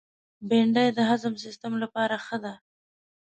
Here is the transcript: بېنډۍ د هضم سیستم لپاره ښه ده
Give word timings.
بېنډۍ 0.49 0.87
د 0.97 0.99
هضم 1.09 1.33
سیستم 1.43 1.73
لپاره 1.83 2.15
ښه 2.25 2.37
ده 2.43 2.53